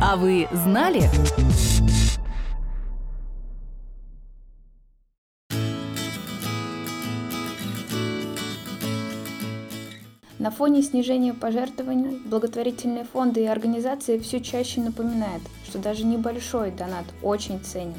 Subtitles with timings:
[0.00, 1.02] А вы знали?
[10.38, 17.06] На фоне снижения пожертвований благотворительные фонды и организации все чаще напоминают, что даже небольшой донат
[17.20, 17.94] очень ценен.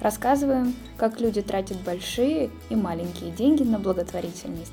[0.00, 4.72] Рассказываем, как люди тратят большие и маленькие деньги на благотворительность.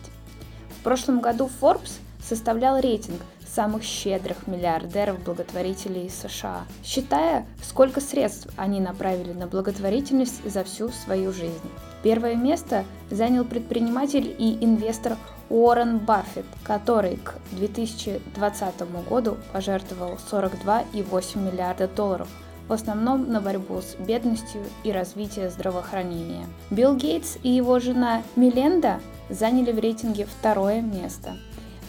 [0.79, 3.19] В прошлом году Forbes составлял рейтинг
[3.53, 11.69] самых щедрых миллиардеров-благотворителей США, считая, сколько средств они направили на благотворительность за всю свою жизнь.
[12.01, 15.17] Первое место занял предприниматель и инвестор
[15.49, 22.27] Уоррен Баффет, который к 2020 году пожертвовал 42,8 миллиарда долларов,
[22.67, 26.45] в основном на борьбу с бедностью и развитие здравоохранения.
[26.71, 31.37] Билл Гейтс и его жена Миленда заняли в рейтинге второе место.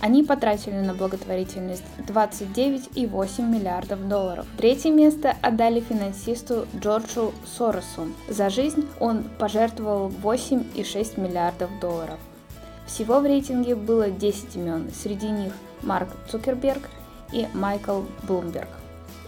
[0.05, 4.45] Они потратили на благотворительность 29,8 миллиардов долларов.
[4.59, 8.09] Третье место отдали финансисту Джорджу Соросу.
[8.29, 12.19] За жизнь он пожертвовал 8,6 миллиардов долларов.
[12.85, 16.91] Всего в рейтинге было 10 имен, среди них Марк Цукерберг
[17.33, 18.69] и Майкл Блумберг.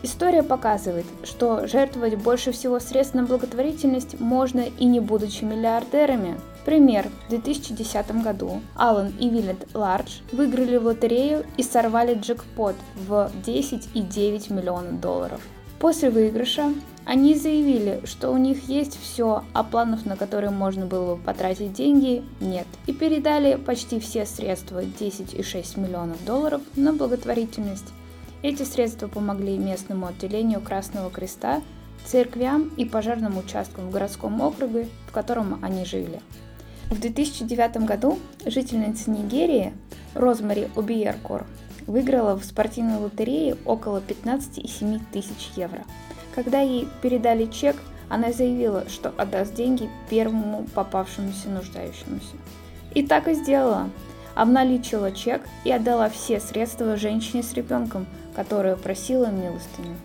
[0.03, 6.39] История показывает, что жертвовать больше всего средств на благотворительность можно и не будучи миллиардерами.
[6.67, 7.09] Пример.
[7.27, 12.75] В 2010 году Аллен и Виллет Лардж выиграли в лотерею и сорвали джекпот
[13.07, 15.41] в 10,9 миллиона долларов.
[15.79, 16.73] После выигрыша
[17.05, 21.73] они заявили, что у них есть все, а планов, на которые можно было бы потратить
[21.73, 22.67] деньги, нет.
[22.89, 27.93] И передали почти все средства 10,6 миллионов долларов на благотворительность.
[28.43, 31.63] Эти средства помогли местному отделению Красного Креста,
[32.05, 36.21] церквям и пожарным участкам в городском округе, в котором они жили.
[36.91, 39.73] В 2009 году жительница Нигерии
[40.15, 41.45] Розмари Обиеркор
[41.89, 45.83] выиграла в спортивной лотерее около 15,7 тысяч евро.
[46.35, 47.77] Когда ей передали чек,
[48.09, 52.37] она заявила, что отдаст деньги первому попавшемуся нуждающемуся.
[52.95, 53.91] И так и сделала.
[54.37, 59.97] Обналичила чек и отдала все средства женщине с ребенком, которая просила милостыню.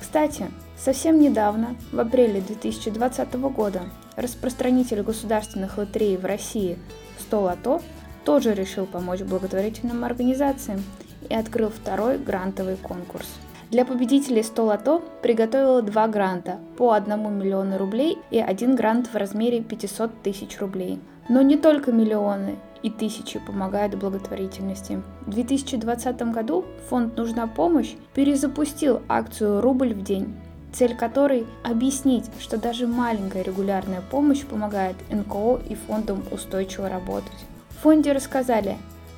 [0.00, 3.82] Кстати, совсем недавно, в апреле 2020 года,
[4.16, 6.78] распространитель государственных лотерей в России
[7.18, 7.82] 100 лото
[8.24, 10.82] тоже решил помочь благотворительным организациям
[11.28, 13.26] и открыл второй грантовый конкурс.
[13.70, 19.16] Для победителей 100 лото приготовила два гранта по 1 миллиону рублей и один грант в
[19.16, 21.00] размере 500 тысяч рублей.
[21.30, 25.00] Но не только миллионы и тысячи помогают благотворительности.
[25.26, 30.34] В 2020 году фонд «Нужна помощь» перезапустил акцию «Рубль в день»,
[30.72, 37.30] цель которой– объяснить, что даже маленькая регулярная помощь помогает НКО и фондам устойчиво работать.
[37.70, 38.76] В фонде рассказали,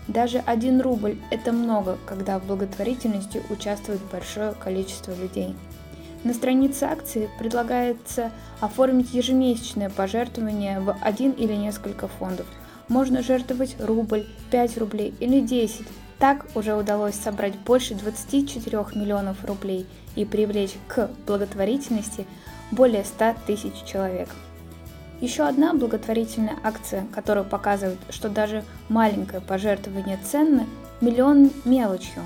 [0.09, 5.55] даже один рубль– это много, когда в благотворительности участвует большое количество людей.
[6.25, 12.47] На странице акции предлагается оформить ежемесячное пожертвование в один или несколько фондов.
[12.89, 15.87] Можно жертвовать рубль, 5 рублей или 10.
[16.19, 22.27] Так уже удалось собрать больше 24 миллионов рублей и привлечь к благотворительности
[22.71, 24.29] более 100 тысяч человек.
[25.21, 30.67] Еще одна благотворительная акция, которая показывает, что даже маленькое пожертвование ценно,
[31.01, 32.23] миллион мелочью,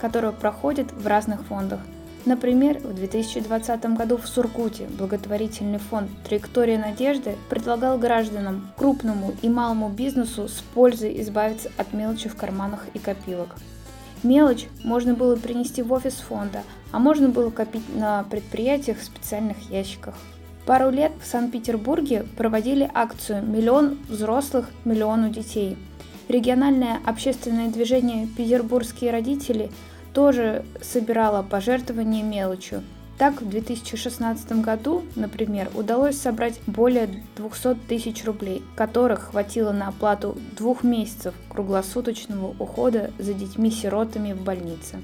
[0.00, 1.80] которая проходит в разных фондах.
[2.26, 9.88] Например, в 2020 году в Сургуте благотворительный фонд «Траектория надежды» предлагал гражданам, крупному и малому
[9.88, 13.56] бизнесу с пользой избавиться от мелочи в карманах и копилок.
[14.22, 19.70] Мелочь можно было принести в офис фонда, а можно было копить на предприятиях в специальных
[19.70, 20.14] ящиках.
[20.66, 25.78] Пару лет в Санкт-Петербурге проводили акцию «Миллион взрослых, миллиону детей».
[26.28, 29.70] Региональное общественное движение «Петербургские родители»
[30.12, 32.82] тоже собирало пожертвования мелочью.
[33.20, 37.06] Так, в 2016 году, например, удалось собрать более
[37.36, 45.02] 200 тысяч рублей, которых хватило на оплату двух месяцев круглосуточного ухода за детьми-сиротами в больнице.